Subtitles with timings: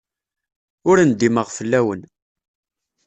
[0.89, 2.01] Ur ndimeɣ fell-awen.